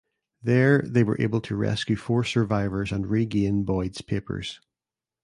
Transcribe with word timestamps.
There 0.41 0.81
they 0.81 1.03
were 1.03 1.15
able 1.21 1.41
to 1.41 1.55
rescue 1.55 1.95
four 1.95 2.23
survivors 2.23 2.91
and 2.91 3.05
regain 3.05 3.65
"Boyd"s 3.65 4.01
papers. 4.01 4.59